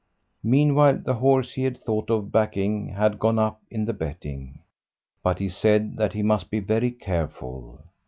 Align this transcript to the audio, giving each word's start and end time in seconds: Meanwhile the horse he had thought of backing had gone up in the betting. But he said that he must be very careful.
Meanwhile 0.43 1.03
the 1.05 1.13
horse 1.13 1.53
he 1.53 1.61
had 1.61 1.77
thought 1.79 2.09
of 2.09 2.31
backing 2.31 2.87
had 2.87 3.19
gone 3.19 3.37
up 3.37 3.61
in 3.69 3.85
the 3.85 3.93
betting. 3.93 4.57
But 5.21 5.37
he 5.37 5.47
said 5.47 5.95
that 5.97 6.13
he 6.13 6.23
must 6.23 6.49
be 6.49 6.59
very 6.59 6.89
careful. 6.89 7.79